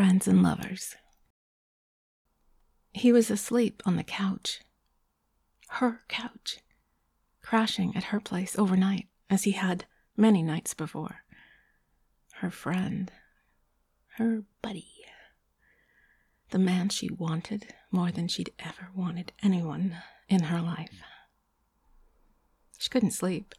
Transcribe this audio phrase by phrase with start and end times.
[0.00, 0.96] friends and lovers.
[2.90, 4.62] He was asleep on the couch.
[5.68, 6.60] Her couch.
[7.42, 9.84] Crashing at her place overnight, as he had
[10.16, 11.16] many nights before.
[12.36, 13.12] Her friend.
[14.16, 14.88] Her buddy.
[16.48, 19.98] The man she wanted more than she'd ever wanted anyone
[20.30, 21.02] in her life.
[22.78, 23.54] She couldn't sleep,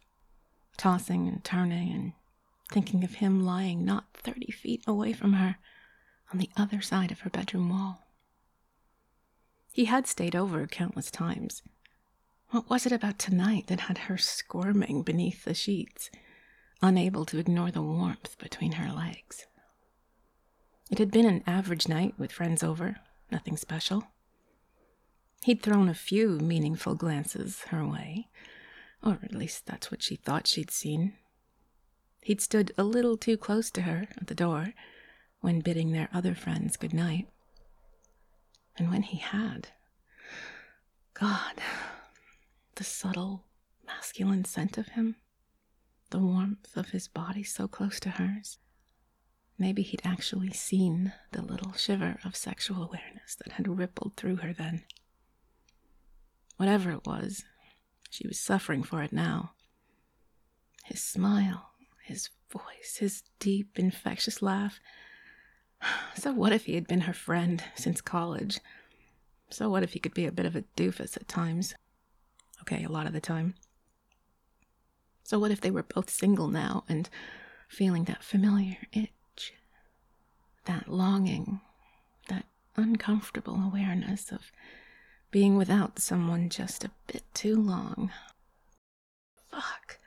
[0.76, 2.12] tossing and turning and
[2.68, 5.58] thinking of him lying not 30 feet away from her
[6.32, 8.02] on the other side of her bedroom wall.
[9.72, 11.62] He had stayed over countless times.
[12.50, 16.10] What was it about tonight that had her squirming beneath the sheets,
[16.80, 19.46] unable to ignore the warmth between her legs?
[20.90, 22.96] It had been an average night with friends over,
[23.30, 24.04] nothing special.
[25.44, 28.28] He'd thrown a few meaningful glances her way,
[29.02, 31.14] or at least that's what she thought she'd seen.
[32.22, 34.74] He'd stood a little too close to her at the door
[35.42, 37.28] when bidding their other friends good night.
[38.78, 39.68] And when he had,
[41.12, 41.60] God,
[42.76, 43.44] the subtle
[43.86, 45.16] masculine scent of him,
[46.10, 48.58] the warmth of his body so close to hers.
[49.58, 54.52] Maybe he'd actually seen the little shiver of sexual awareness that had rippled through her
[54.52, 54.84] then.
[56.56, 57.44] Whatever it was,
[58.10, 59.52] she was suffering for it now.
[60.84, 61.70] His smile,
[62.04, 64.80] his voice, his deep, infectious laugh.
[66.14, 68.60] So, what if he had been her friend since college?
[69.50, 71.74] So, what if he could be a bit of a doofus at times?
[72.60, 73.54] Okay, a lot of the time.
[75.24, 77.08] So, what if they were both single now and
[77.68, 79.54] feeling that familiar itch,
[80.66, 81.60] that longing,
[82.28, 82.44] that
[82.76, 84.52] uncomfortable awareness of
[85.30, 88.12] being without someone just a bit too long?
[89.50, 89.98] Fuck.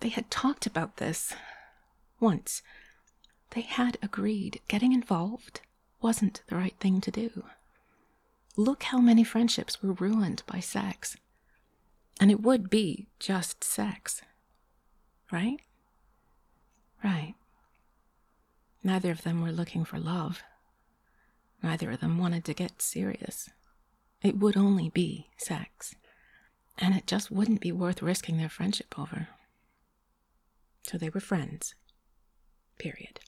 [0.00, 1.34] They had talked about this
[2.20, 2.62] once.
[3.50, 5.60] They had agreed getting involved
[6.00, 7.44] wasn't the right thing to do.
[8.56, 11.16] Look how many friendships were ruined by sex.
[12.20, 14.22] And it would be just sex.
[15.30, 15.60] Right?
[17.02, 17.34] Right.
[18.82, 20.42] Neither of them were looking for love.
[21.62, 23.50] Neither of them wanted to get serious.
[24.22, 25.94] It would only be sex.
[26.78, 29.28] And it just wouldn't be worth risking their friendship over.
[30.82, 31.74] So they were friends.
[32.78, 33.20] Period.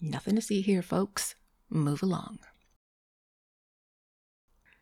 [0.00, 1.34] Nothing to see here, folks.
[1.70, 2.38] Move along.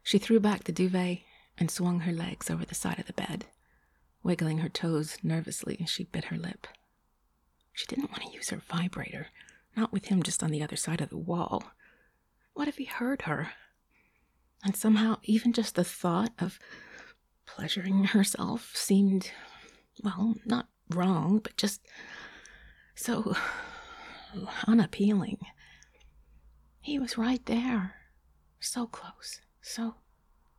[0.02, 1.20] She threw back the duvet
[1.58, 3.46] and swung her legs over the side of the bed,
[4.22, 6.66] wiggling her toes nervously she bit her lip.
[7.72, 9.28] She didn't want to use her vibrator,
[9.76, 11.64] not with him just on the other side of the wall.
[12.54, 13.52] What if he heard her?
[14.62, 16.58] And somehow, even just the thought of
[17.46, 19.30] pleasuring herself seemed,
[20.02, 21.80] well, not wrong, but just
[22.94, 23.34] so
[24.66, 25.38] unappealing.
[26.80, 27.94] He was right there,
[28.60, 29.94] so close, so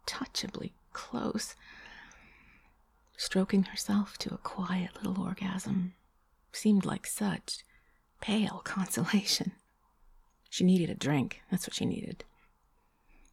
[0.05, 1.55] touchably close,
[3.17, 5.93] stroking herself to a quiet little orgasm
[6.51, 7.59] seemed like such
[8.21, 9.53] pale consolation.
[10.49, 12.23] She needed a drink, that's what she needed.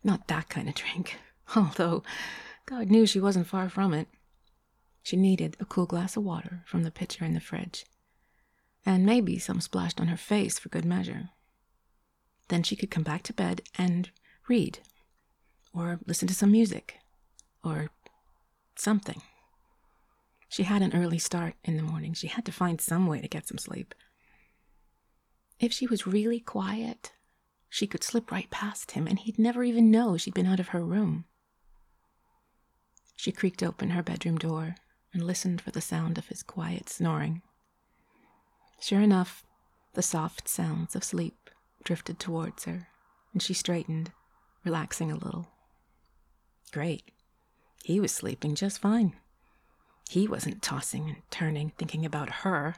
[0.02, 1.18] Not that kind of drink,
[1.56, 2.02] although
[2.66, 4.08] God knew she wasn't far from it.
[5.02, 7.84] She needed a cool glass of water from the pitcher in the fridge,
[8.86, 11.30] and maybe some splashed on her face for good measure.
[12.48, 14.10] Then she could come back to bed and
[14.48, 14.80] read,
[15.72, 16.98] or listen to some music,
[17.62, 17.90] or
[18.76, 19.22] something.
[20.48, 22.14] She had an early start in the morning.
[22.14, 23.94] She had to find some way to get some sleep.
[25.58, 27.12] If she was really quiet,
[27.68, 30.68] she could slip right past him, and he'd never even know she'd been out of
[30.68, 31.24] her room.
[33.16, 34.76] She creaked open her bedroom door
[35.12, 37.42] and listened for the sound of his quiet snoring.
[38.80, 39.44] Sure enough,
[39.94, 41.50] the soft sounds of sleep
[41.84, 42.88] drifted towards her,
[43.32, 44.12] and she straightened,
[44.64, 45.48] relaxing a little.
[46.72, 47.10] Great.
[47.84, 49.14] He was sleeping just fine.
[50.08, 52.76] He wasn't tossing and turning, thinking about her.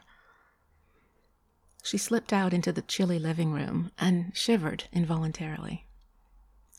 [1.83, 5.87] She slipped out into the chilly living room and shivered involuntarily.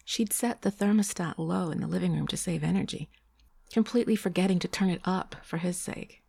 [0.05, 3.11] She'd set the thermostat low in the living room to save energy,
[3.71, 6.23] completely forgetting to turn it up for his sake.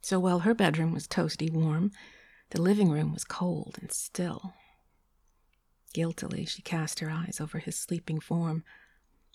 [0.00, 1.92] So while her bedroom was toasty warm,
[2.50, 4.54] the living room was cold and still.
[5.92, 8.64] Guiltily, she cast her eyes over his sleeping form,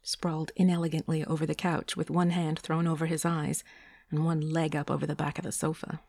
[0.03, 3.63] sprawled inelegantly over the couch with one hand thrown over his eyes
[4.09, 5.99] and one leg up over the back of the sofa.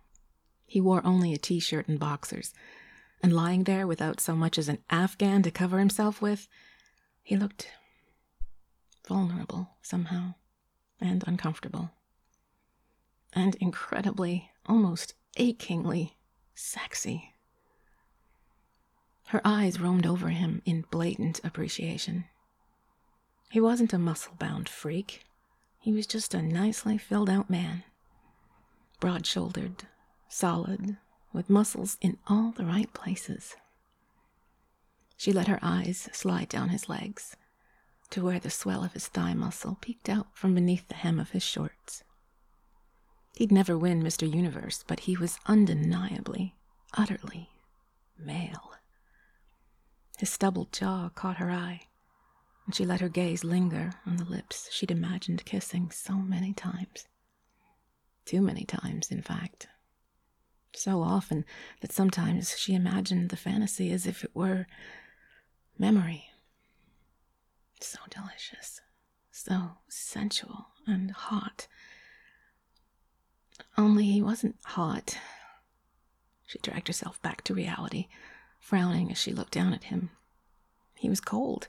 [0.67, 2.53] He wore only a t shirt and boxers,
[3.23, 6.49] and lying there without so much as an afghan to cover himself with,
[7.23, 7.69] he looked
[9.07, 10.35] vulnerable somehow
[11.01, 11.91] and uncomfortable.
[13.33, 16.17] And incredibly, almost achingly
[16.55, 17.35] sexy.
[19.29, 22.25] Her eyes roamed over him in blatant appreciation.
[23.51, 25.25] He wasn't a muscle bound freak,
[25.79, 27.83] he was just a nicely filled out man.
[29.01, 29.85] Broad shouldered,
[30.29, 30.97] solid,
[31.33, 33.57] with muscles in all the right places.
[35.17, 37.37] She let her eyes slide down his legs
[38.11, 41.31] to where the swell of his thigh muscle peeked out from beneath the hem of
[41.31, 42.05] his shorts.
[43.35, 44.31] He'd never win Mr.
[44.31, 46.55] Universe, but he was undeniably,
[46.95, 47.51] utterly
[48.19, 48.73] male.
[50.19, 51.89] His stubbled jaw caught her eye,
[52.67, 57.07] and she let her gaze linger on the lips she'd imagined kissing so many times.
[58.25, 59.69] Too many times, in fact.
[60.75, 61.45] So often
[61.81, 64.67] that sometimes she imagined the fantasy as if it were
[65.79, 66.27] memory.
[67.81, 68.81] So delicious,
[69.31, 71.67] so sensual and hot.
[73.77, 75.19] Only he wasn't hot.
[76.47, 78.09] She dragged herself back to reality,
[78.59, 80.11] frowning as she looked down at him.
[80.95, 81.69] He was cold.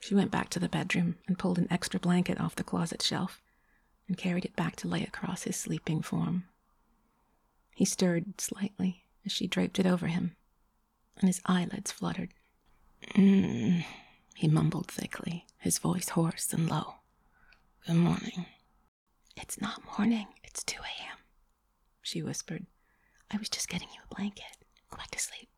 [0.00, 3.42] She went back to the bedroom and pulled an extra blanket off the closet shelf
[4.06, 6.44] and carried it back to lay across his sleeping form.
[7.74, 10.36] He stirred slightly as she draped it over him,
[11.18, 12.32] and his eyelids fluttered.
[13.14, 13.84] Mm,
[14.34, 16.96] he mumbled thickly, his voice hoarse and low.
[17.86, 18.46] Good morning.
[19.36, 21.18] It's not morning, it's 2 a.m.,
[22.02, 22.66] she whispered.
[23.30, 24.56] I was just getting you a blanket.
[24.90, 25.48] Go back to sleep.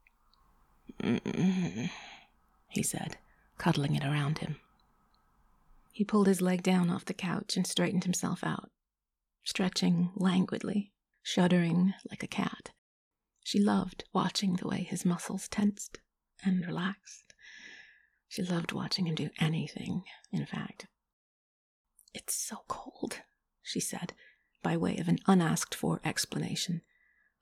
[1.03, 1.91] Mm-mm,
[2.69, 3.19] he said,
[3.57, 4.57] cuddling it around him.
[5.93, 8.71] He pulled his leg down off the couch and straightened himself out,
[9.45, 10.93] stretching languidly,
[11.23, 12.71] shuddering like a cat.
[13.45, 15.99] She loved watching the way his muscles tensed
[16.45, 17.35] and relaxed.
[18.29, 20.03] She loved watching him do anything,
[20.33, 20.87] in fact.
[22.13, 23.21] It's so cold,
[23.69, 24.15] she said,
[24.63, 26.83] by way of an unasked for explanation,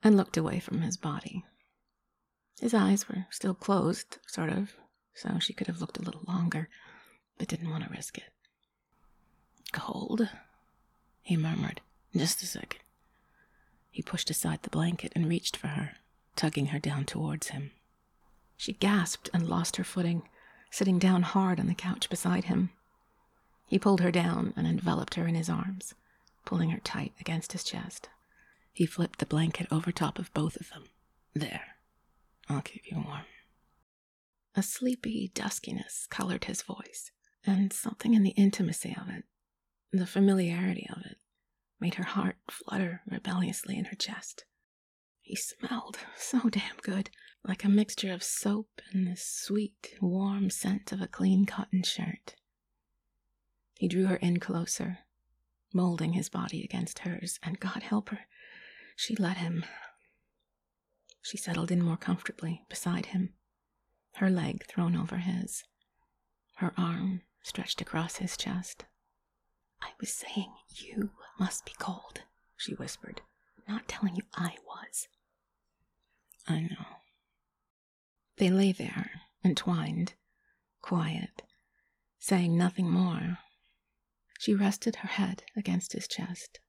[0.03, 1.43] and looked away from his body.
[2.59, 4.75] His eyes were still closed, sort of,
[5.13, 6.69] so she could have looked a little longer,
[7.37, 8.31] but didn't want to risk it.
[9.71, 10.29] Cold?
[11.21, 11.81] He murmured.
[12.15, 12.81] Just a second.
[13.91, 15.93] He pushed aside the blanket and reached for her,
[16.35, 17.71] tugging her down towards him.
[18.55, 20.23] She gasped and lost her footing,
[20.71, 22.71] sitting down hard on the couch beside him.
[23.67, 25.93] He pulled her down and enveloped her in his arms
[26.47, 28.07] pulling her tight against his chest.
[28.71, 30.85] He flipped the blanket over top of both of them.
[31.35, 31.75] There.
[32.47, 33.25] I'll keep you warm.
[34.55, 37.11] A sleepy duskiness colored his voice,
[37.45, 39.25] and something in the intimacy of it,
[39.91, 41.17] the familiarity of it,
[41.81, 44.45] made her heart flutter rebelliously in her chest.
[45.19, 47.09] He smelled so damn good,
[47.43, 52.35] like a mixture of soap and the sweet, warm scent of a clean cotton shirt.
[53.77, 54.99] He drew her in closer,
[55.73, 58.27] molding his body against hers, and God help her,
[58.95, 59.65] she let him.
[61.21, 63.33] She settled in more comfortably beside him,
[64.15, 65.63] her leg thrown over his,
[66.55, 68.85] her arm stretched across his chest.
[69.81, 72.21] I was saying you must be cold,
[72.55, 73.21] she whispered,
[73.67, 75.07] not telling you I was.
[76.47, 76.85] I know.
[78.37, 79.11] They lay there,
[79.43, 80.13] entwined,
[80.81, 81.43] quiet,
[82.19, 83.39] saying nothing more
[84.39, 86.59] she rested her head against his chest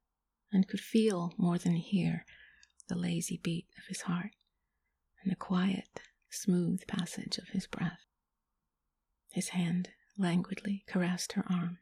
[0.53, 2.25] and could feel more than hear
[2.89, 4.35] the lazy beat of his heart
[5.23, 6.01] and the quiet,
[6.31, 8.07] smooth passage of his breath.
[9.31, 11.79] His hand languidly caressed her arm,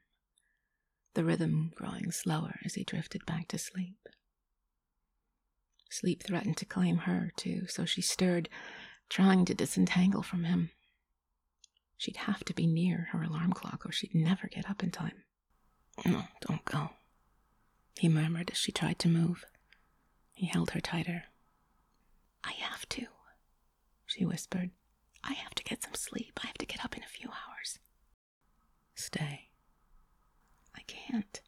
[1.14, 3.96] the rhythm growing slower as he drifted back to sleep.
[5.90, 8.48] Sleep threatened to claim her, too, so she stirred,
[9.08, 10.70] trying to disentangle from him.
[11.96, 15.22] She'd have to be near her alarm clock or she'd never get up in time.
[16.04, 16.90] No, don't go,
[17.98, 19.44] he murmured as she tried to move.
[20.34, 21.24] He held her tighter.
[22.44, 23.06] I have to,
[24.06, 24.70] she whispered.
[25.24, 26.38] I have to get some sleep.
[26.42, 27.78] I have to get up in a few hours.
[28.94, 29.48] Stay.
[30.74, 31.40] I can't.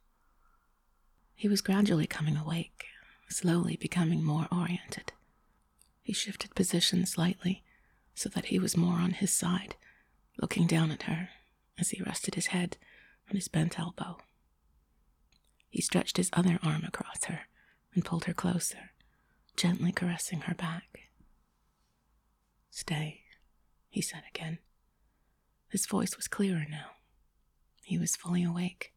[1.34, 2.86] He was gradually coming awake,
[3.28, 5.12] slowly becoming more oriented.
[6.02, 7.62] He shifted position slightly
[8.14, 9.76] so that he was more on his side,
[10.40, 11.28] looking down at her
[11.78, 12.76] as he rested his head
[13.30, 14.18] on his bent elbow.
[15.70, 17.40] He stretched his other arm across her
[17.94, 18.90] and pulled her closer,
[19.56, 21.10] gently caressing her back.
[22.70, 23.22] Stay,
[23.88, 24.58] he said again.
[25.68, 26.92] His voice was clearer now.
[27.82, 28.92] He was fully awake,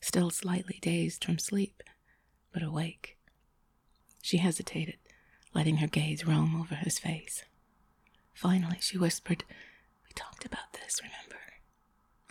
[0.00, 1.82] still slightly dazed from sleep,
[2.52, 3.18] but awake.
[4.22, 4.98] She hesitated,
[5.54, 7.44] letting her gaze roam over his face.
[8.32, 9.44] Finally, she whispered,
[10.06, 11.40] We talked about this, remember?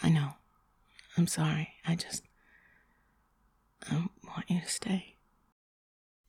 [0.02, 0.36] I know.
[1.18, 1.76] I'm sorry.
[1.86, 2.24] I just.
[3.90, 5.18] I want you to stay.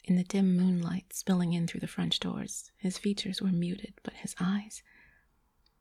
[0.04, 4.14] In the dim moonlight spilling in through the French doors, his features were muted, but
[4.14, 4.82] his eyes,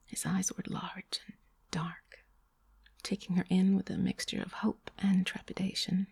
[0.06, 1.36] his eyes were large and
[1.70, 2.24] dark,
[3.02, 6.06] taking her in with a mixture of hope and trepidation.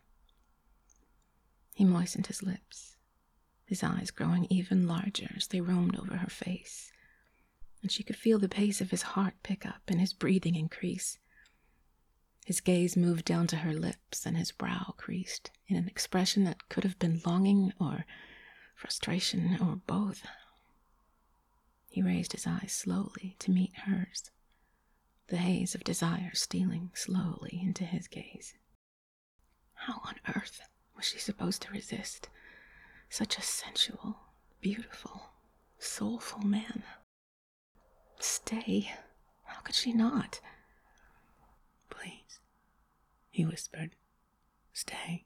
[1.74, 2.96] He moistened his lips,
[3.64, 6.92] his eyes growing even larger as they roamed over her face,
[7.80, 11.18] and she could feel the pace of his heart pick up and his breathing increase.
[12.44, 16.68] His gaze moved down to her lips, and his brow creased in an expression that
[16.68, 18.04] could have been longing or
[18.74, 20.26] frustration or both.
[21.88, 24.30] He raised his eyes slowly to meet hers,
[25.28, 28.54] the haze of desire stealing slowly into his gaze.
[29.74, 30.62] How on earth
[30.96, 32.28] was she supposed to resist
[33.08, 34.16] such a sensual,
[34.60, 35.30] beautiful,
[35.78, 36.82] soulful man?
[38.18, 38.92] Stay.
[39.44, 40.40] How could she not?
[43.32, 43.96] He whispered.
[44.74, 45.24] Stay.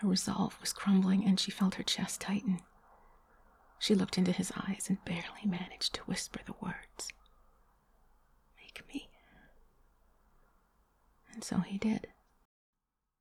[0.00, 2.60] Her resolve was crumbling, and she felt her chest tighten.
[3.78, 7.08] She looked into his eyes and barely managed to whisper the words
[8.56, 9.10] Make me.
[11.34, 12.08] And so he did.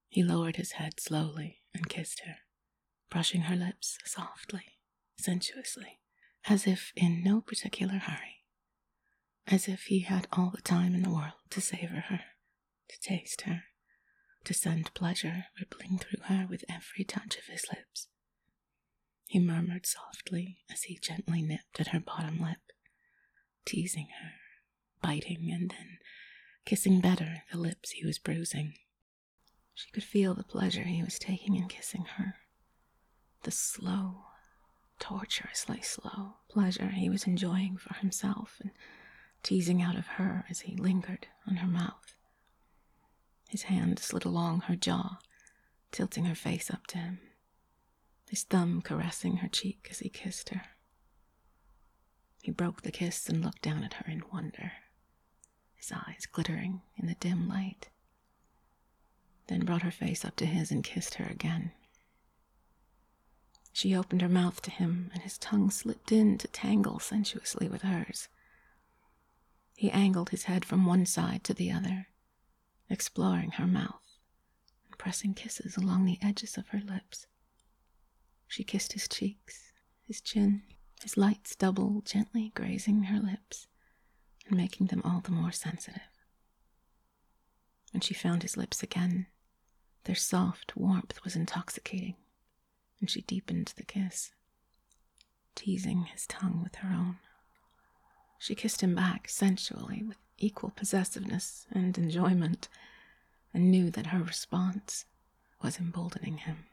[0.08, 2.38] He lowered his head slowly and kissed her,
[3.10, 4.80] brushing her lips softly,
[5.18, 6.00] sensuously,
[6.46, 8.46] as if in no particular hurry,
[9.46, 12.22] as if he had all the time in the world to savor her
[12.90, 13.64] to taste her,
[14.44, 18.08] to send pleasure rippling through her with every touch of his lips.
[19.28, 22.60] He murmured softly as he gently nipped at her bottom lip,
[23.66, 24.32] teasing her,
[25.02, 25.98] biting and then
[26.66, 28.76] kissing better the lips he was bruising.
[29.74, 32.36] She could feel the pleasure he was taking in kissing her,
[33.44, 34.26] the slow,
[35.00, 38.72] torturously slow pleasure he was enjoying for himself and
[39.44, 42.15] teasing out of her as he lingered on her mouth.
[43.56, 45.18] His hand slid along her jaw,
[45.90, 47.22] tilting her face up to him,
[48.28, 50.64] his thumb caressing her cheek as he kissed her.
[52.42, 54.74] He broke the kiss and looked down at her in wonder,
[55.74, 57.88] his eyes glittering in the dim light,
[59.48, 61.72] then brought her face up to his and kissed her again.
[63.72, 67.84] She opened her mouth to him, and his tongue slipped in to tangle sensuously with
[67.84, 68.28] hers.
[69.78, 72.10] He angled his head from one side to the other,
[72.90, 74.18] exploring her mouth
[74.86, 77.28] and pressing kisses along the edges of her lips.
[78.48, 79.72] She kissed his cheeks,
[80.04, 80.64] his chin,
[81.02, 83.68] his light stubble gently grazing her lips
[84.48, 86.02] and making them all the more sensitive.
[87.92, 89.28] When she found his lips again,
[90.04, 92.16] their soft warmth was intoxicating,
[93.00, 94.32] and she deepened the kiss,
[95.56, 97.18] teasing his tongue with her own.
[98.38, 102.68] She kissed him back sensually with equal possessiveness and enjoyment,
[103.54, 105.06] and knew that her response
[105.64, 106.66] was emboldening him.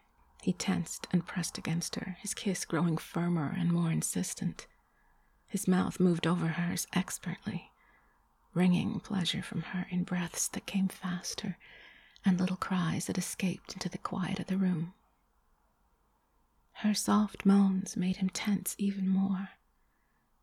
[0.43, 4.67] He tensed and pressed against her, his kiss growing firmer and more insistent.
[5.47, 7.71] His mouth moved over hers expertly,
[8.55, 11.57] wringing pleasure from her in breaths that came faster
[12.25, 14.95] and little cries that escaped into the quiet of the room.
[16.77, 19.51] Her soft moans made him tense even more,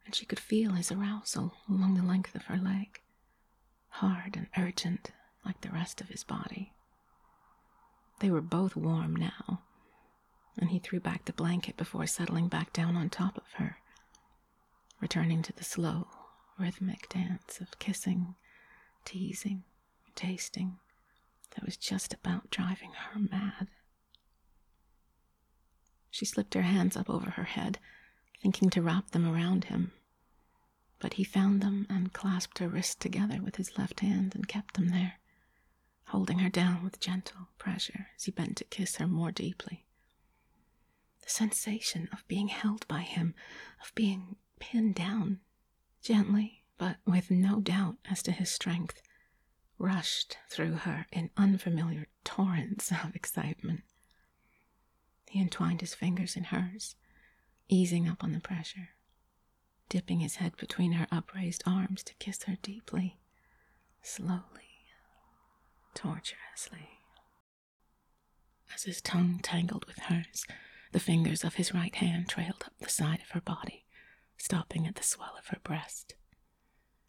[0.06, 3.02] and she could feel his arousal along the length of her leg
[3.90, 5.12] hard and urgent
[5.46, 6.74] like the rest of his body.
[8.20, 9.62] They were both warm now,
[10.58, 13.78] and he threw back the blanket before settling back down on top of her,
[15.00, 16.08] returning to the slow,
[16.58, 18.36] rhythmic dance of kissing,
[19.06, 19.64] teasing,
[20.16, 20.78] tasting
[21.56, 23.68] that was just about driving her mad.
[26.12, 27.80] She slipped her hands up over her head,
[28.42, 29.92] thinking to wrap them around him,
[31.00, 34.74] but he found them and clasped her wrists together with his left hand and kept
[34.76, 35.20] them there,
[36.08, 39.86] holding her down with gentle pressure as he bent to kiss her more deeply.
[41.22, 43.34] The sensation of being held by him,
[43.82, 45.40] of being pinned down,
[46.02, 49.02] gently, but with no doubt as to his strength,
[49.78, 53.84] rushed through her in unfamiliar torrents of excitement.
[55.30, 56.96] He entwined his fingers in hers,
[57.70, 58.90] easing up on the pressure
[59.90, 63.20] dipping his head between her upraised arms to kiss her deeply,
[64.02, 64.86] slowly,
[65.96, 66.90] tortuously.
[68.74, 70.46] As his tongue tangled with hers,
[70.92, 73.86] the fingers of his right hand trailed up the side of her body,
[74.38, 76.16] stopping at the swell of her breast.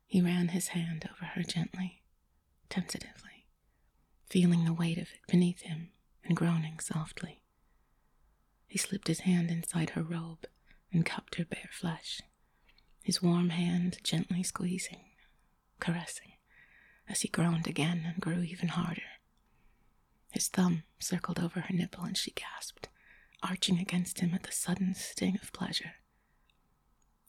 [0.06, 2.02] He ran his hand over her gently,
[2.68, 3.46] tentatively,
[4.28, 5.90] feeling the weight of it beneath him
[6.24, 7.42] and groaning softly.
[8.66, 10.46] He slipped his hand inside her robe
[10.92, 12.20] and cupped her bare flesh
[13.02, 15.04] his warm hand gently squeezing,
[15.80, 16.32] caressing,
[17.08, 19.02] as he groaned again and grew even harder.
[20.30, 22.88] His thumb circled over her nipple and she gasped,
[23.42, 25.94] arching against him at the sudden sting of pleasure.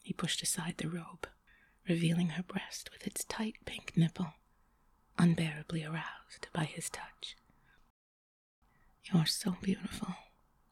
[0.02, 1.26] He pushed aside the robe,
[1.88, 4.34] revealing her breast with its tight pink nipple,
[5.18, 7.36] unbearably aroused by his touch.
[9.04, 10.14] You're so beautiful,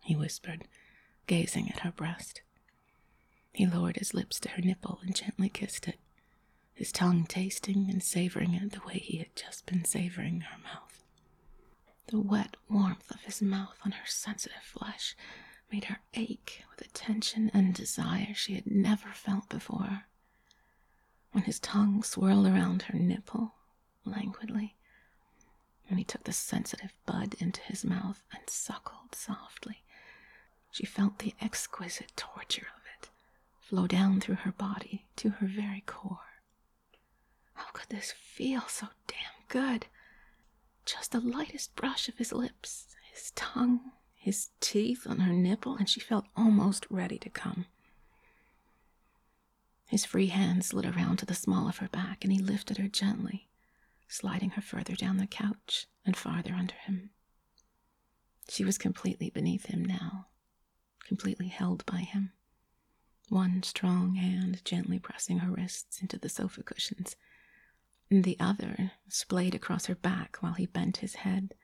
[0.01, 0.69] he whispered,
[1.27, 2.43] gazing at her breast.
[3.53, 5.99] He lowered his lips to her nipple and gently kissed it,
[6.73, 11.03] his tongue tasting and savoring it the way he had just been savoring her mouth.
[12.07, 15.17] The wet warmth of his mouth on her sensitive flesh
[15.71, 20.07] made her ache with a tension and desire she had never felt before.
[21.33, 23.55] When his tongue swirled around her nipple,
[24.05, 24.77] languidly,
[25.89, 29.85] when he took the sensitive bud into his mouth and suckled softly,
[30.71, 32.69] she felt the exquisite torture
[33.71, 36.19] flow down through her body to her very core.
[37.55, 39.87] How could this feel so damn good?
[40.85, 45.89] Just the lightest brush of his lips, his tongue, his teeth on her nipple, and
[45.89, 47.67] she felt almost ready to come.
[49.87, 52.89] His free hand slid around to the small of her back, and he lifted her
[52.89, 53.49] gently,
[54.09, 57.11] sliding her further down the couch and farther under him.
[58.49, 60.27] She was completely beneath him now,
[61.07, 62.33] completely held by him,
[63.31, 67.17] one strong hand gently pressing her wrists into the sofa cushions,
[68.11, 71.55] and the other splayed across her back while he bent his head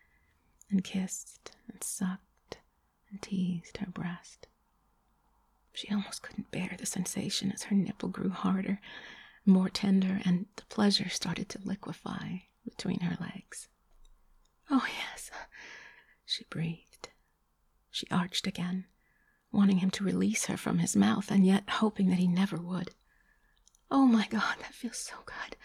[0.70, 2.58] and kissed and sucked
[3.10, 4.46] and teased her breast.
[5.72, 8.80] She almost couldn't bear the sensation as her nipple grew harder,
[9.44, 13.68] more tender, and the pleasure started to liquefy between her legs.
[14.70, 15.30] Oh, yes,
[16.24, 17.10] she breathed.
[17.90, 18.86] She arched again,
[19.52, 22.90] wanting him to release her from his mouth, and yet hoping that he never would.
[23.90, 25.56] Oh my God, that feels so good.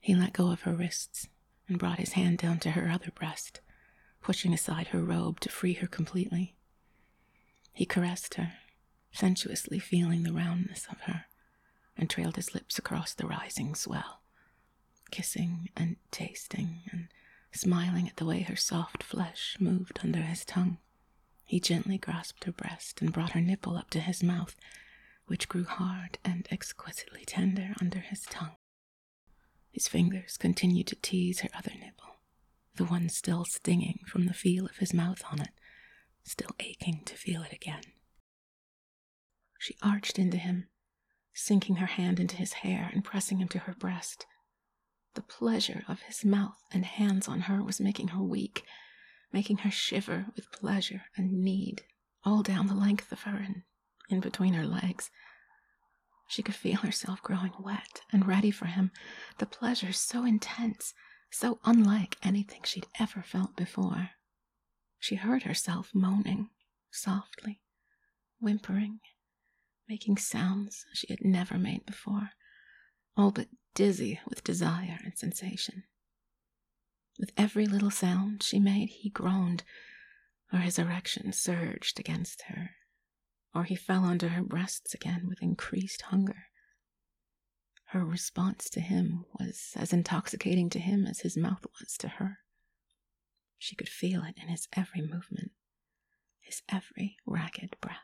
[0.00, 1.28] He let go of her wrists
[1.68, 3.60] and brought his hand down to her other breast,
[4.22, 6.56] pushing aside her robe to free her completely.
[7.72, 8.52] He caressed her,
[9.12, 11.26] sensuously feeling the roundness of her,
[11.96, 14.22] and trailed his lips across the rising swell,
[15.10, 17.08] kissing and tasting and
[17.52, 20.78] smiling at the way her soft flesh moved under his tongue.
[21.50, 24.54] He gently grasped her breast and brought her nipple up to his mouth,
[25.26, 28.54] which grew hard and exquisitely tender under his tongue.
[29.72, 32.20] His fingers continued to tease her other nipple,
[32.76, 35.50] the one still stinging from the feel of his mouth on it,
[36.22, 37.82] still aching to feel it again.
[39.58, 40.68] She arched into him,
[41.34, 44.24] sinking her hand into his hair and pressing him to her breast.
[45.14, 48.64] The pleasure of his mouth and hands on her was making her weak,
[49.32, 51.82] making her shiver with pleasure and need
[52.24, 53.62] all down the length of her and
[54.08, 55.10] in between her legs.
[56.28, 58.90] She could feel herself growing wet and ready for him,
[59.38, 60.94] the pleasure so intense,
[61.30, 64.10] so unlike anything she'd ever felt before.
[64.98, 66.50] She heard herself moaning
[66.90, 67.60] softly,
[68.38, 69.00] whimpering,
[69.88, 72.30] making sounds she had never made before,
[73.16, 75.84] all but dizzy with desire and sensation.
[77.20, 79.62] With every little sound she made, he groaned,
[80.50, 82.70] or his erection surged against her,
[83.54, 86.46] or he fell onto her breasts again with increased hunger.
[87.88, 92.38] Her response to him was as intoxicating to him as his mouth was to her.
[93.58, 95.52] She could feel it in his every movement,
[96.40, 97.98] his every ragged breath.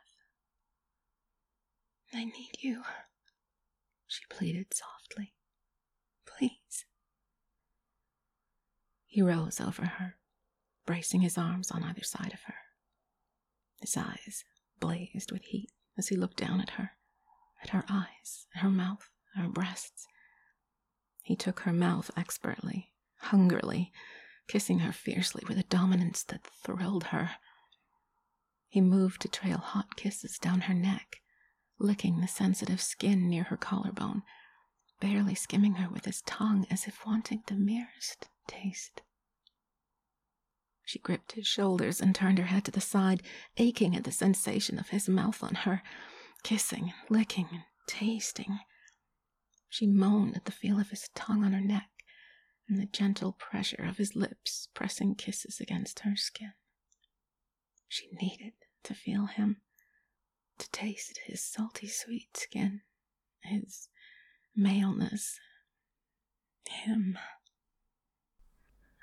[2.13, 2.83] I need you,
[4.07, 5.33] she pleaded softly.
[6.27, 6.85] Please.
[9.07, 10.17] He rose over her,
[10.85, 12.55] bracing his arms on either side of her.
[13.81, 14.45] His eyes
[14.81, 16.93] blazed with heat as he looked down at her,
[17.63, 20.07] at her eyes, her mouth, her breasts.
[21.23, 23.93] He took her mouth expertly, hungrily,
[24.49, 27.33] kissing her fiercely with a dominance that thrilled her.
[28.69, 31.23] He moved to trail hot kisses down her neck,
[31.79, 34.23] licking the sensitive skin near her collarbone,
[35.01, 39.03] barely skimming her with his tongue as if wanting the merest taste.
[40.85, 43.23] She gripped his shoulders and turned her head to the side,
[43.57, 45.83] aching at the sensation of his mouth on her,
[46.45, 48.61] kissing, licking, and tasting.
[49.69, 51.91] She moaned at the feel of his tongue on her neck
[52.69, 56.53] and the gentle pressure of his lips pressing kisses against her skin.
[57.89, 58.55] She needed
[58.85, 59.63] to feel him,
[60.59, 62.83] to taste his salty sweet skin,
[63.41, 63.89] his
[64.55, 65.39] maleness,
[66.69, 67.19] him.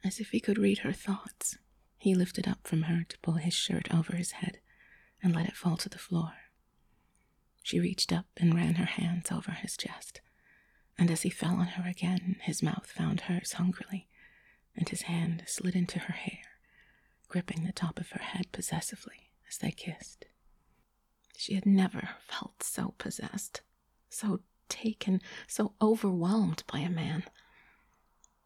[0.03, 1.57] As if he could read her thoughts,
[1.97, 4.59] he lifted up from her to pull his shirt over his head
[5.21, 6.33] and let it fall to the floor.
[7.61, 10.19] She reached up and ran her hands over his chest,
[10.97, 14.09] and as he fell on her again, his mouth found hers hungrily,
[14.75, 16.43] and his hand slid into her hair,
[17.29, 20.25] gripping the top of her head possessively as they kissed.
[21.37, 23.61] She had never felt so possessed,
[24.09, 27.23] so taken, so overwhelmed by a man.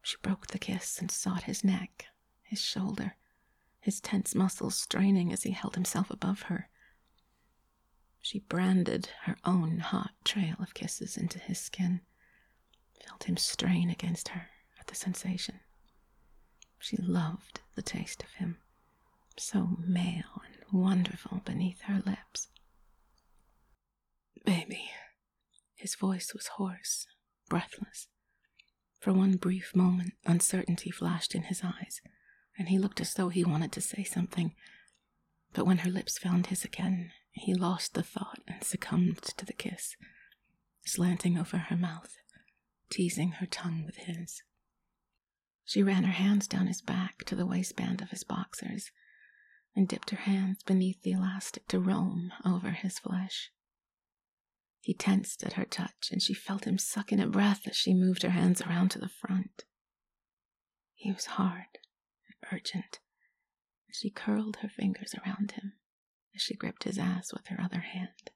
[0.08, 2.06] She broke the kiss and sought his neck,
[2.40, 3.18] his shoulder,
[3.78, 6.70] his tense muscles straining as he held himself above her.
[8.22, 12.00] She branded her own hot trail of kisses into his skin,
[13.06, 14.48] felt him strain against her
[14.80, 15.60] at the sensation.
[16.78, 18.56] She loved the taste of him,
[19.36, 22.48] so male and wonderful beneath her lips.
[24.42, 24.90] Baby.
[25.74, 27.06] His voice was hoarse,
[27.50, 28.08] breathless.
[28.98, 32.00] For one brief moment, uncertainty flashed in his eyes,
[32.58, 34.54] and he looked as though he wanted to say something.
[35.52, 39.52] But when her lips found his again, he lost the thought and succumbed to the
[39.52, 39.96] kiss,
[40.84, 42.16] slanting over her mouth,
[42.90, 44.42] teasing her tongue with his.
[45.64, 48.90] She ran her hands down his back to the waistband of his boxers
[49.76, 53.50] and dipped her hands beneath the elastic to roam over his flesh.
[54.80, 57.94] He tensed at her touch, and she felt him suck in a breath as she
[57.94, 59.64] moved her hands around to the front.
[60.94, 61.78] He was hard
[62.26, 63.00] and urgent,
[63.86, 65.74] and she curled her fingers around him
[66.34, 68.30] as she gripped his ass with her other hand.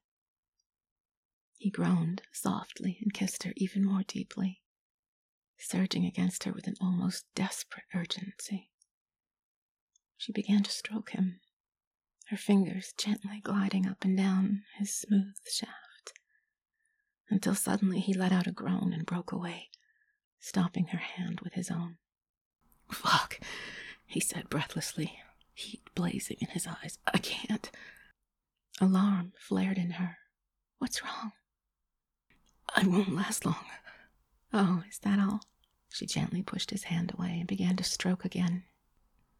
[1.57, 4.61] He groaned softly and kissed her even more deeply,
[5.57, 8.69] surging against her with an almost desperate urgency.
[10.17, 11.39] She began to stroke him,
[12.27, 15.92] her fingers gently gliding up and down his smooth shaft
[17.33, 19.69] until suddenly he let out a groan and broke away,
[20.39, 21.97] stopping her hand with his own.
[22.91, 23.39] Fuck,
[24.05, 25.17] he said breathlessly,
[25.55, 26.99] heat blazing in his eyes.
[27.11, 27.71] I can't.
[28.79, 30.17] Alarm flared in her.
[30.77, 31.31] What's wrong?
[32.75, 33.65] I won't last long.
[34.53, 35.41] Oh, is that all?
[35.89, 38.63] She gently pushed his hand away and began to stroke again.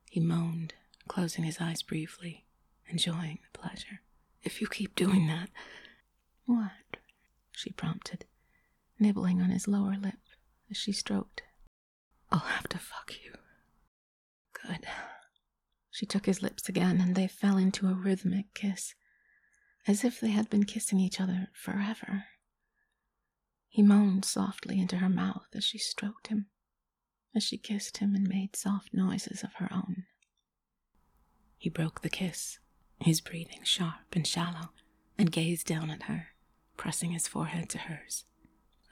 [0.09, 0.73] He moaned,
[1.07, 2.45] closing his eyes briefly,
[2.89, 4.01] enjoying the pleasure.
[4.41, 5.49] If you keep doing that.
[6.45, 6.71] What?
[7.55, 8.25] She prompted,
[8.99, 10.19] nibbling on his lower lip
[10.69, 11.43] as she stroked.
[12.31, 13.33] I'll have to fuck you.
[14.53, 14.85] Good.
[15.91, 18.95] She took his lips again, and they fell into a rhythmic kiss,
[19.87, 22.25] as if they had been kissing each other forever.
[23.69, 26.47] He moaned softly into her mouth as she stroked him,
[27.35, 30.05] as she kissed him and made soft noises of her own.
[31.57, 32.59] He broke the kiss,
[32.99, 34.71] his breathing sharp and shallow,
[35.17, 36.32] and gazed down at her
[36.77, 38.25] pressing his forehead to hers.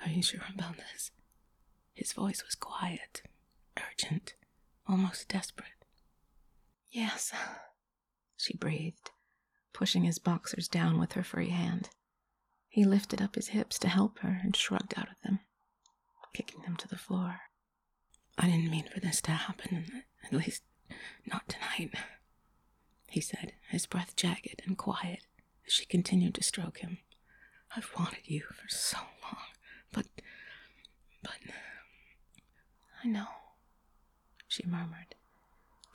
[0.04, 1.12] Are you sure about this?
[1.94, 3.24] His voice was quiet,
[3.78, 4.36] urgent,
[4.88, 5.67] almost desperate.
[6.89, 7.32] Yes,
[8.38, 9.12] she breathed,
[9.74, 11.89] pushing his boxers down with her free hand.
[12.67, 15.39] He lifted up his hips to help her and shrugged out of them,
[16.34, 17.41] kicking them to the floor.
[18.38, 20.63] I didn't mean for this to happen, at least
[21.26, 21.94] not tonight,
[23.08, 25.20] he said, his breath jagged and quiet
[25.67, 27.00] as she continued to stroke him.
[27.76, 29.38] I've wanted you for so long,
[29.92, 30.06] but.
[31.24, 31.38] but.
[33.04, 33.28] I know,
[34.48, 35.16] she murmured,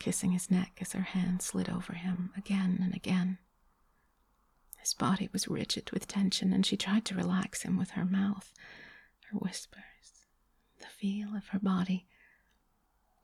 [0.01, 3.39] kissing his neck as her hand slid over him again and again.
[4.79, 8.53] His body was rigid with tension, and she tried to relax him with her mouth,
[9.31, 10.27] her whispers,
[10.81, 12.07] the feel of her body.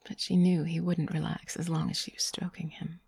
[0.07, 2.99] But she knew he wouldn't relax as long as she was stroking him.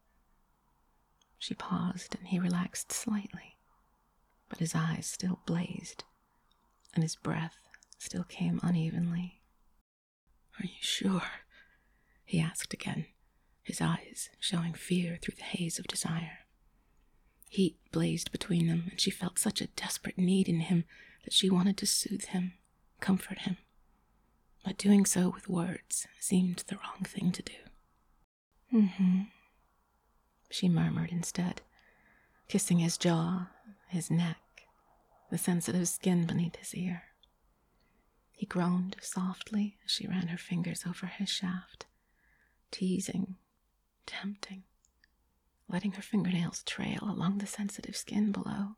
[1.37, 3.54] She paused, and he relaxed slightly
[4.55, 6.05] but his eyes still blazed,
[6.93, 7.57] and his breath
[7.97, 9.41] still came unevenly.
[10.57, 11.23] Are you sure?
[12.23, 13.05] he asked again,
[13.61, 16.39] his eyes showing fear through the haze of desire.
[17.49, 20.85] Heat blazed between them, and she felt such a desperate need in him
[21.25, 22.53] that she wanted to soothe him,
[23.01, 23.57] comfort him.
[24.63, 27.53] But doing so with words seemed the wrong thing to do.
[28.73, 29.21] Mm hmm,
[30.49, 31.61] she murmured instead,
[32.47, 33.47] kissing his jaw
[33.87, 34.37] his neck,
[35.29, 37.03] the sensitive skin beneath his ear.
[38.31, 41.85] He groaned softly as she ran her fingers over his shaft,
[42.71, 43.37] teasing,
[44.05, 44.63] tempting,
[45.67, 48.75] letting her fingernails trail along the sensitive skin below.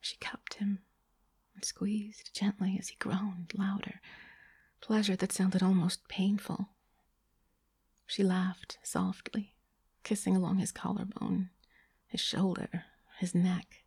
[0.00, 0.80] She cupped him
[1.54, 4.00] and squeezed gently as he groaned louder,
[4.80, 6.70] pleasure that sounded almost painful.
[8.06, 9.54] She laughed softly,
[10.02, 11.50] kissing along his collarbone,
[12.06, 12.84] his shoulder,
[13.18, 13.81] his neck.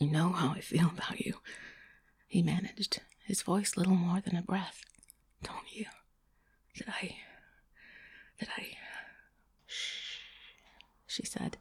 [0.00, 1.34] You know how I feel about you,
[2.26, 4.82] he managed, his voice little more than a breath.
[5.42, 5.84] Don't you?
[6.74, 7.16] Did I.
[8.38, 8.68] Did I.
[9.66, 10.16] Shh,
[11.06, 11.58] she said,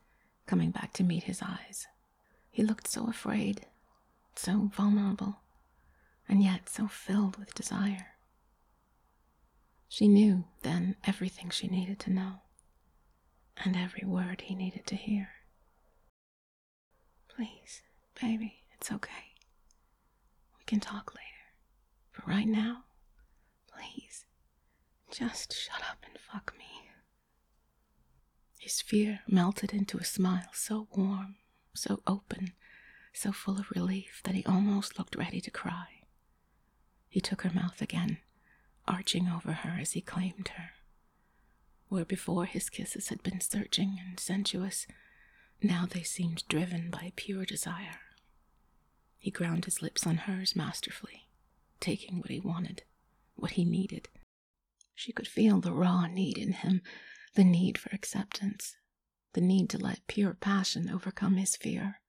[0.48, 1.88] coming back to meet his eyes.
[2.50, 3.66] He looked so afraid,
[4.36, 5.42] so vulnerable,
[6.30, 8.08] and yet so filled with desire.
[9.90, 12.42] She knew then everything she needed to know
[13.66, 15.30] and every word he needed to hear.
[17.28, 17.82] Please,
[18.22, 19.34] baby, it's okay.
[20.58, 21.26] We can talk later.
[22.16, 22.84] But right now,
[23.68, 24.26] please,
[25.12, 26.66] just shut up and fuck me.
[28.60, 31.36] His fear melted into a smile so warm,
[31.74, 32.54] so open,
[33.14, 35.88] so full of relief that he almost looked ready to cry.
[37.08, 38.20] He took her mouth again,
[38.88, 40.72] arching over her as he claimed her.
[41.88, 44.86] Where before his kisses had been searching and sensuous,
[45.64, 48.00] now they seemed driven by pure desire.
[49.20, 51.28] He ground his lips on hers masterfully,
[51.80, 52.84] taking what he wanted,
[53.36, 54.08] what he needed.
[54.96, 56.82] She could feel the raw need in him,
[57.36, 58.78] the need for acceptance,
[59.34, 62.02] the need to let pure passion overcome his fear.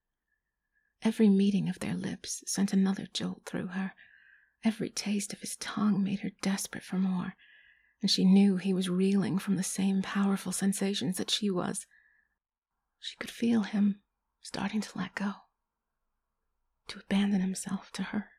[1.03, 3.95] Every meeting of their lips sent another jolt through her.
[4.65, 7.35] Every taste of his tongue made her desperate for more,
[8.01, 11.87] and she knew he was reeling from the same powerful sensations that she was.
[12.99, 14.01] She could feel him
[14.43, 15.33] starting to let go,
[16.91, 18.31] to abandon himself to her,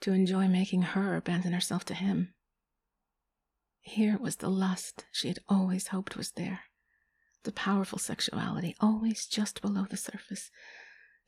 [0.00, 2.34] to enjoy making her abandon herself to him.
[3.80, 6.60] Here was the lust she had always hoped was there,
[7.44, 10.50] the powerful sexuality always just below the surface,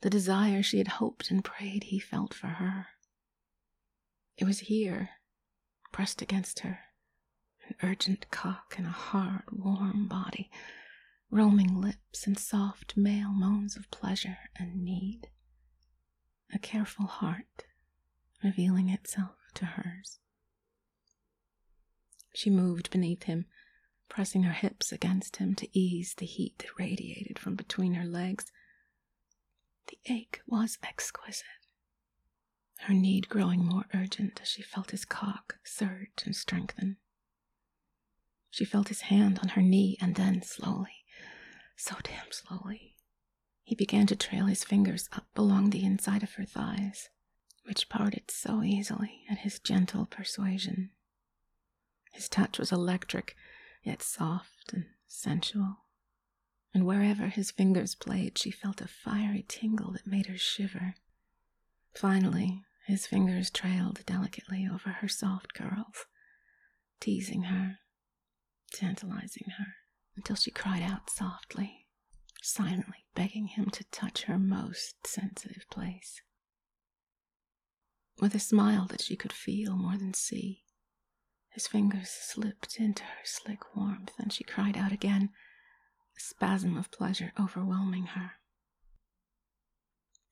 [0.01, 2.87] the desire she had hoped and prayed he felt for her.
[4.37, 5.09] It was here,
[5.91, 6.79] pressed against her,
[7.67, 10.49] an urgent cock and a hard, warm body
[11.31, 15.29] roaming lips and soft male moans of pleasure and need.
[16.53, 17.65] A careful heart
[18.43, 20.19] revealing itself to hers.
[22.33, 23.45] She moved beneath him,
[24.09, 28.51] pressing her hips against him to ease the heat that radiated from between her legs.
[29.87, 31.45] The ache was exquisite,
[32.81, 36.97] her need growing more urgent as she felt his cock surge and strengthen.
[38.49, 41.05] She felt his hand on her knee, and then slowly,
[41.77, 42.90] so damn slowly.
[43.71, 47.07] He began to trail his fingers up along the inside of her thighs,
[47.63, 50.89] which parted so easily at his gentle persuasion.
[52.11, 53.33] His touch was electric,
[53.81, 55.85] yet soft and sensual,
[56.73, 60.95] and wherever his fingers played, she felt a fiery tingle that made her shiver.
[61.93, 66.07] Finally, his fingers trailed delicately over her soft curls,
[66.99, 67.77] teasing her,
[68.73, 69.75] tantalizing her
[70.17, 71.80] until she cried out softly,
[72.41, 76.21] silently begging him to touch her most sensitive place.
[78.19, 80.63] With a smile that she could feel more than see,
[81.49, 85.29] his fingers slipped into her slick warmth, and she cried out again,
[86.17, 88.33] a spasm of pleasure overwhelming her.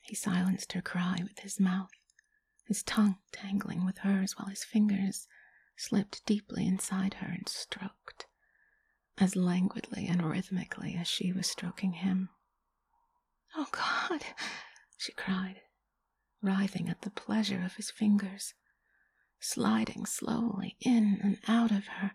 [0.02, 1.92] He silenced her cry with his mouth,
[2.66, 5.28] his tongue tangling with hers while his fingers
[5.76, 8.28] slipped deeply inside her and stroked
[9.20, 12.30] as languidly and rhythmically as she was stroking him.
[13.56, 14.22] Oh God,
[14.98, 15.62] she cried,
[16.42, 18.54] writhing at the pleasure of his fingers,
[19.40, 22.12] sliding slowly in and out of her,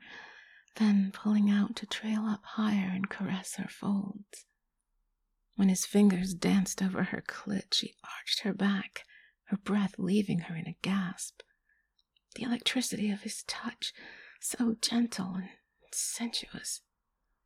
[0.77, 4.47] then pulling out to trail up higher and caress her folds.
[5.57, 9.05] When his fingers danced over her clit, she arched her back,
[9.45, 11.43] her breath leaving her in a gasp.
[12.35, 13.93] The electricity of his touch,
[14.40, 15.49] so gentle and
[15.93, 16.81] sensuous,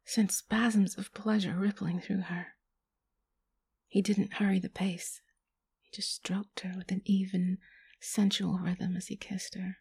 [0.09, 2.47] sent spasms of pleasure rippling through her.
[3.87, 5.21] He didn't hurry the pace.
[5.83, 7.59] He just stroked her with an even,
[8.01, 9.77] sensual rhythm as he kissed her.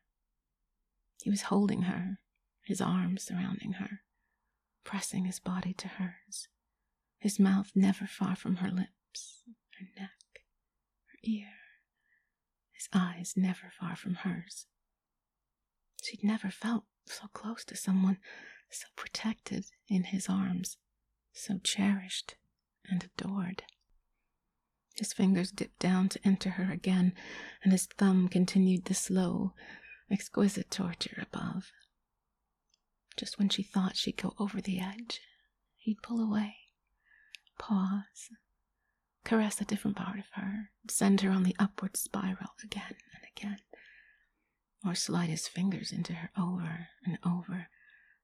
[1.23, 2.19] He was holding her,
[2.65, 4.01] his arms surrounding her,
[4.83, 6.49] pressing his body to hers,
[7.19, 9.43] his mouth never far from her lips,
[9.79, 10.41] her neck,
[11.05, 11.53] her ear,
[12.73, 14.65] his eyes never far from hers.
[16.03, 18.17] She'd never felt so close to someone
[18.69, 20.77] so protected in his arms,
[21.33, 22.35] so cherished
[22.89, 23.63] and adored.
[24.95, 27.13] His fingers dipped down to enter her again,
[27.63, 29.53] and his thumb continued the slow,
[30.09, 31.71] exquisite torture above.
[33.15, 35.21] Just when she thought she'd go over the edge,
[35.75, 36.55] he'd pull away,
[37.59, 38.29] pause,
[39.23, 43.59] caress a different part of her, send her on the upward spiral again and again,
[44.85, 47.67] or slide his fingers into her over and over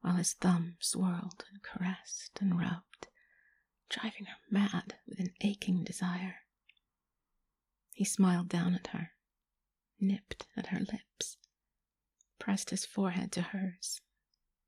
[0.03, 3.07] while his thumb swirled and caressed and rubbed,
[3.89, 6.35] driving her mad with an aching desire.
[7.93, 9.11] He smiled down at her,
[10.01, 11.37] nipped at her lips,
[12.37, 14.01] pressed his forehead to hers,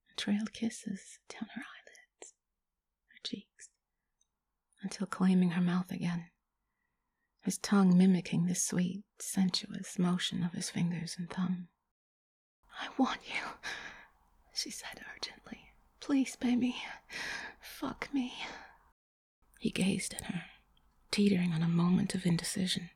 [0.08, 2.34] and trailed kisses down her eyelids,
[3.10, 3.70] her cheeks,
[4.82, 6.28] until claiming her mouth again,
[7.42, 11.68] his tongue mimicking the sweet, sensuous motion of his fingers and thumb.
[12.80, 13.44] I want you,
[14.56, 16.76] she said urgently, Please, baby.
[17.60, 18.34] Fuck me.
[19.60, 20.44] He gazed at her,
[21.12, 22.90] teetering on a moment of indecision.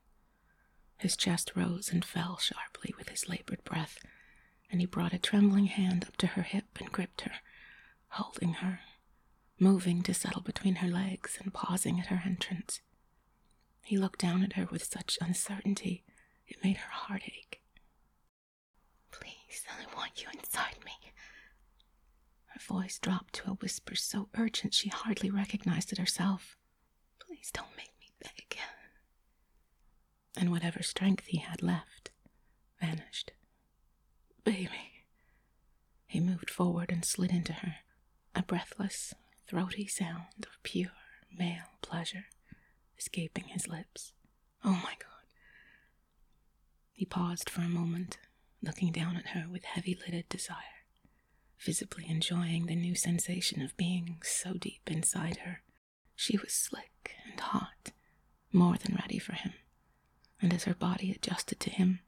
[0.98, 3.98] His chest rose and fell sharply with his labored breath,
[4.72, 7.36] and he brought a trembling hand up to her hip and gripped her,
[8.10, 8.82] holding her,
[9.60, 12.82] moving to settle between her legs and pausing at her entrance.
[13.84, 16.04] He looked down at her with such uncertainty
[16.48, 17.62] it made her heart ache.
[19.12, 20.92] Please, I want you inside me.
[22.60, 26.58] Her voice dropped to a whisper so urgent she hardly recognized it herself.
[27.20, 28.32] Please don't make me beg.
[28.52, 28.66] Again.
[30.38, 32.12] And whatever strength he had left
[32.82, 33.32] vanished.
[34.44, 35.06] Baby.
[36.08, 37.76] He moved forward and slid into her,
[38.36, 39.14] a breathless,
[39.48, 40.90] throaty sound of pure
[41.38, 42.26] male pleasure
[42.98, 44.14] escaping his lips.
[44.64, 45.06] Oh my God.
[46.94, 48.18] He paused for a moment,
[48.62, 50.79] looking down at her with heavy lidded desire,
[51.64, 55.62] visibly enjoying the new sensation of being so deep inside her.
[56.16, 57.92] She was slick and hot,
[58.52, 59.54] more than ready for him,
[60.42, 62.00] and as her body adjusted to him,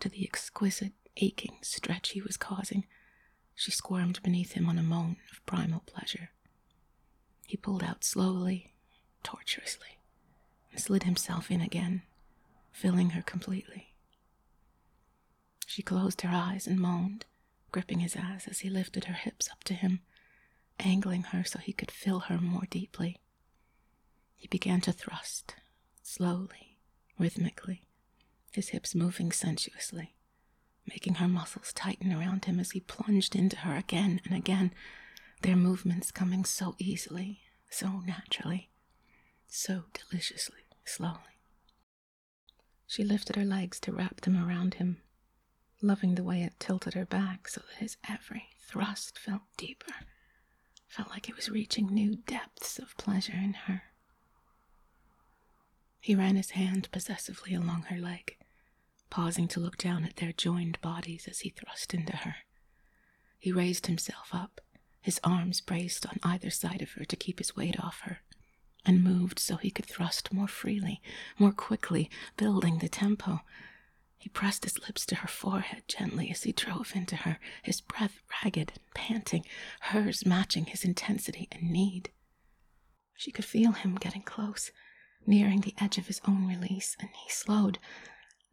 [0.00, 2.86] to the exquisite, aching stretch he was causing,
[3.54, 6.30] she squirmed beneath him on a moan of primal pleasure.
[7.46, 8.72] He pulled out slowly,
[9.22, 9.98] tortuously,
[10.70, 12.02] and slid himself in again,
[12.72, 13.94] filling her completely.
[15.66, 17.26] She closed her eyes and moaned,
[17.72, 20.00] gripping his ass as he lifted her hips up to him,
[20.78, 23.18] angling her so he could fill her more deeply.
[24.36, 25.56] He began to thrust,
[26.02, 26.78] slowly,
[27.18, 27.86] rhythmically,
[28.52, 30.14] his hips moving sensuously,
[30.86, 34.72] making her muscles tighten around him as he plunged into her again and again,
[35.42, 38.70] their movements coming so easily, so naturally,
[39.48, 41.18] so deliciously slowly.
[42.86, 44.98] She lifted her legs to wrap them around him,
[45.82, 49.92] loving the way it tilted her back so that his every thrust felt deeper,
[50.88, 53.82] felt like it was reaching new depths of pleasure in her.
[56.00, 58.36] He ran his hand possessively along her leg,
[59.10, 62.36] pausing to look down at their joined bodies as he thrust into her.
[63.38, 64.60] He raised himself up,
[65.00, 68.18] his arms braced on either side of her to keep his weight off her,
[68.84, 71.00] and moved so he could thrust more freely,
[71.38, 73.40] more quickly, building the tempo.
[74.22, 78.20] He pressed his lips to her forehead gently as he drove into her, his breath
[78.30, 79.44] ragged and panting,
[79.80, 82.12] hers matching his intensity and need.
[83.16, 84.70] She could feel him getting close,
[85.26, 87.80] nearing the edge of his own release, and he slowed,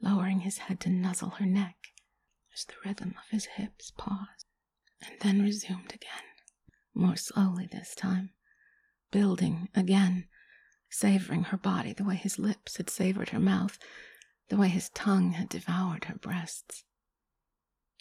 [0.01, 1.93] lowering his head to nuzzle her neck
[2.51, 4.47] as the rhythm of his hips paused
[5.03, 6.23] and then resumed again,
[6.95, 8.31] more slowly this time
[9.11, 10.27] building again,
[10.89, 13.77] savoring her body the way his lips had savored her mouth,
[14.49, 16.83] the way his tongue had devoured her breasts.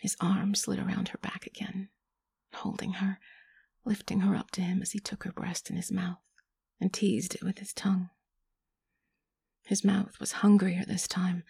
[0.00, 1.90] His arm slid around her back again,
[2.54, 3.18] holding her,
[3.84, 6.18] lifting her up to him as he took her breast in his mouth
[6.80, 8.10] and teased it with his tongue.
[9.66, 11.44] His mouth was hungrier this time,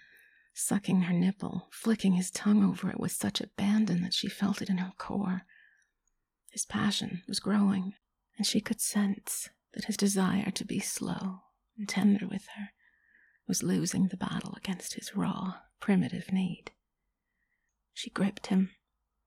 [0.54, 4.68] sucking her nipple, flicking his tongue over it with such abandon that she felt it
[4.68, 5.42] in her core.
[6.50, 7.94] His passion was growing,
[8.36, 11.42] and she could sense that his desire to be slow
[11.76, 12.70] and tender with her
[13.48, 16.70] was losing the battle against his raw, primitive need.
[17.94, 18.70] She gripped him,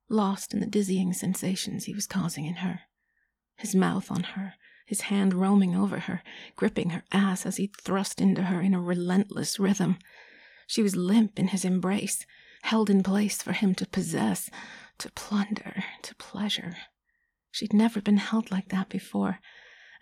[0.08, 2.82] lost in the dizzying sensations he was causing in her.
[3.56, 4.54] His mouth on her,
[4.86, 6.22] his hand roaming over her,
[6.56, 9.98] gripping her ass as he thrust into her in a relentless rhythm.
[10.66, 12.24] She was limp in his embrace,
[12.62, 14.48] held in place for him to possess,
[14.98, 16.76] to plunder, to pleasure.
[17.50, 19.40] She'd never been held like that before,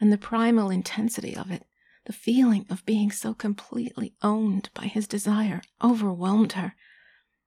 [0.00, 1.64] and the primal intensity of it,
[2.10, 6.74] the feeling of being so completely owned by his desire, overwhelmed her.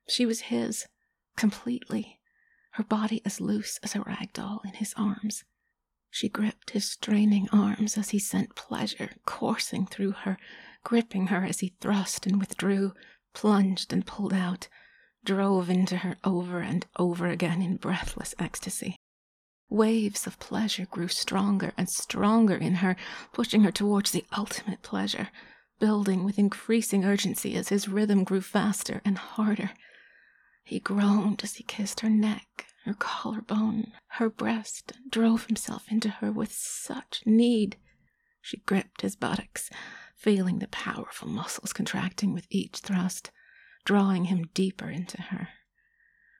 [0.07, 0.87] She was his,
[1.35, 2.21] completely,
[2.71, 5.43] her body as loose as a rag doll in his arms.
[6.09, 10.37] She gripped his straining arms as he sent pleasure coursing through her,
[10.85, 12.93] gripping her as he thrust and withdrew,
[13.33, 14.69] plunged and pulled out,
[15.25, 18.95] drove into her over and over again in breathless ecstasy.
[19.73, 22.95] Waves of pleasure grew stronger and stronger in her,
[23.31, 25.29] pushing her towards the ultimate pleasure,
[25.79, 29.71] building with increasing urgency as his rhythm grew faster and harder.
[30.63, 36.09] He groaned as he kissed her neck, her collarbone, her breast, and drove himself into
[36.09, 37.77] her with such need.
[38.41, 39.71] She gripped his buttocks,
[40.15, 43.31] feeling the powerful muscles contracting with each thrust,
[43.85, 45.49] drawing him deeper into her.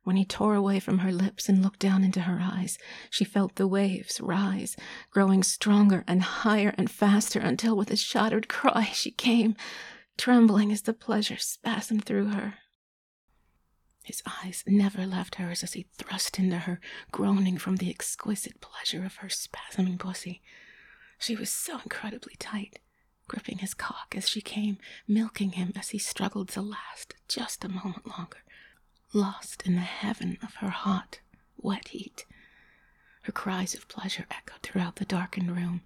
[0.04, 2.78] When he tore away from her lips and looked down into her eyes,
[3.10, 4.76] she felt the waves rise,
[5.12, 9.56] growing stronger and higher and faster until, with a shattered cry, she came,
[10.18, 12.56] trembling as the pleasure spasmed through her.
[14.04, 16.82] His eyes never left hers as he thrust into her,
[17.12, 20.42] groaning from the exquisite pleasure of her spasming pussy.
[21.18, 22.80] She was so incredibly tight,
[23.30, 24.78] gripping his cock as she came,
[25.08, 28.44] milking him as he struggled to last just a moment longer,
[29.14, 31.20] lost in the heaven of her hot,
[31.58, 32.26] wet heat.
[33.24, 35.82] Her cries of pleasure echoed throughout the darkened room,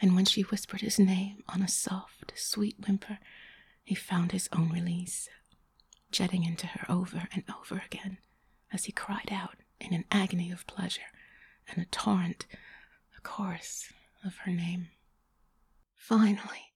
[0.00, 3.18] and when she whispered his name on a soft, sweet whimper,
[3.84, 5.28] he found his own release,
[6.10, 8.18] jetting into her over and over again
[8.72, 11.02] as he cried out in an agony of pleasure
[11.68, 12.46] and a torrent,
[13.16, 13.92] a chorus
[14.24, 14.88] of her name.
[15.96, 16.72] Finally,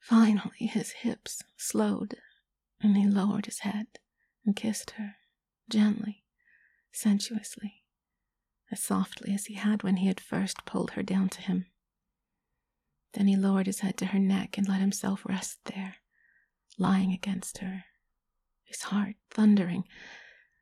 [0.00, 2.16] finally, his hips slowed,
[2.80, 3.86] and he lowered his head
[4.44, 5.16] and kissed her
[5.68, 6.24] gently,
[6.92, 7.84] sensuously,
[8.70, 11.66] as softly as he had when he had first pulled her down to him.
[13.14, 15.96] Then he lowered his head to her neck and let himself rest there,
[16.76, 17.84] lying against her,
[18.64, 19.84] his heart thundering,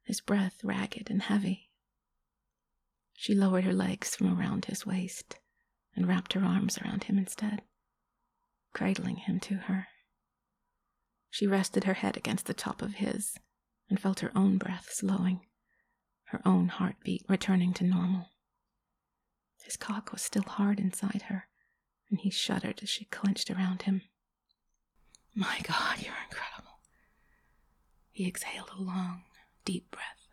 [0.05, 1.71] his breath ragged and heavy.
[3.15, 5.39] She lowered her legs from around his waist
[5.95, 7.63] and wrapped her arms around him instead,
[8.73, 9.89] cradling him to her.
[11.31, 13.37] She rested her head against the top of his
[13.89, 15.41] and felt her own breath slowing,
[16.25, 18.31] her own heartbeat returning to normal.
[19.63, 21.49] His cock was still hard inside her,
[22.11, 24.03] and he shuddered as she clenched around him.
[25.35, 26.81] My God, you're incredible.
[28.11, 29.25] He exhaled a long,
[29.65, 30.29] deep breath.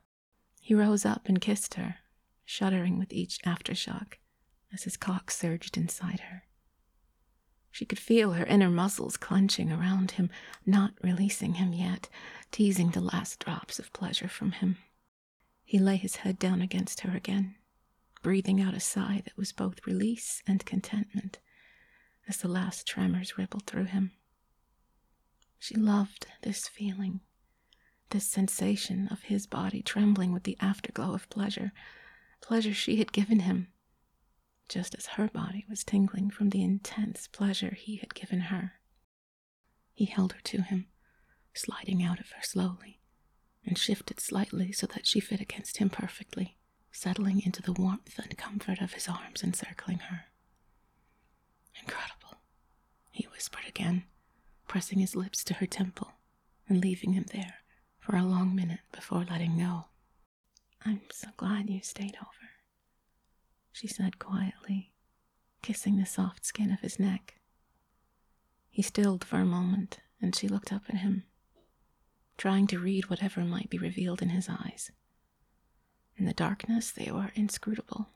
[0.62, 1.98] He rose up and kissed her,
[2.46, 4.14] shuddering with each aftershock
[4.72, 6.44] as his cock surged inside her.
[7.74, 10.30] She could feel her inner muscles clenching around him,
[10.64, 12.08] not releasing him yet,
[12.52, 14.78] teasing the last drops of pleasure from him.
[15.66, 17.56] He lay his head down against her again,
[18.22, 21.40] breathing out a sigh that was both release and contentment
[22.28, 24.12] as the last tremors rippled through him.
[25.58, 27.22] She loved this feeling,
[28.12, 31.72] this sensation of his body trembling with the afterglow of pleasure,
[32.40, 33.73] pleasure she had given him,
[34.70, 38.74] just as her body was tingling from the intense pleasure he had given her.
[39.94, 40.88] He held her to him,
[41.54, 43.00] sliding out of her slowly,
[43.66, 46.58] and shifted slightly so that she fit against him perfectly,
[46.92, 50.26] settling into the warmth and comfort of his arms encircling her.
[51.82, 52.38] Incredible,
[53.12, 54.06] he whispered again,
[54.68, 56.12] pressing his lips to her temple
[56.68, 57.56] and leaving him there
[58.00, 59.86] for a long minute before letting go.
[60.86, 62.43] I'm so glad you stayed over,
[63.74, 64.94] she said quietly,
[65.62, 67.36] kissing the soft skin of his neck.
[68.70, 71.24] He stilled for a moment, and she looked up at him,
[72.38, 74.92] trying to read whatever might be revealed in his eyes.
[76.16, 78.10] In the darkness, they were inscrutable,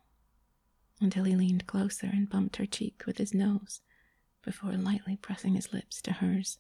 [1.02, 3.82] until he leaned closer and bumped her cheek with his nose
[4.44, 6.60] before lightly pressing his lips to hers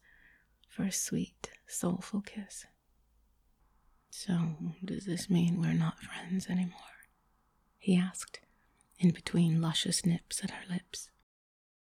[0.68, 2.66] for a sweet, soulful kiss.
[4.10, 6.74] So, does this mean we're not friends anymore?
[7.78, 8.42] He asked,
[9.00, 11.10] in between luscious nips at her lips.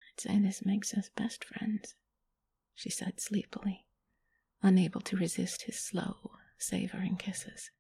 [0.09, 1.95] I'd say this makes us best friends,
[2.75, 3.87] she said sleepily,
[4.63, 7.71] unable to resist his slow, savoring kisses.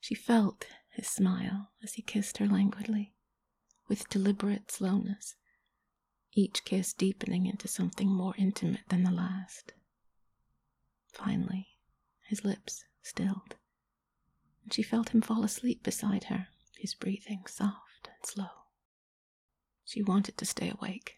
[0.00, 3.14] She felt his smile as he kissed her languidly,
[3.88, 5.36] with deliberate slowness,
[6.32, 9.72] each kiss deepening into something more intimate than the last.
[11.12, 11.68] Finally,
[12.28, 13.56] his lips stilled,
[14.62, 17.85] and she felt him fall asleep beside her, his breathing soft
[18.26, 18.50] slow.
[19.84, 21.14] She wanted to stay awake,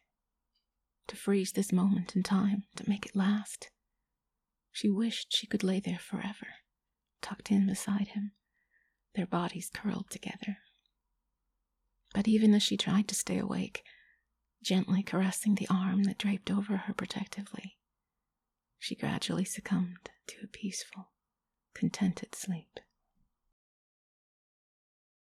[1.07, 3.71] to freeze this moment in time, to make it last.
[4.73, 6.49] She wished she could lay there forever,
[7.23, 8.33] tucked in beside him,
[9.15, 10.59] their bodies curled together,
[12.15, 13.83] but even as she tried to stay awake,
[14.63, 17.79] gently caressing the arm that draped over her protectively,
[18.79, 21.11] she gradually succumbed to a peaceful,
[21.75, 22.81] contented sleep.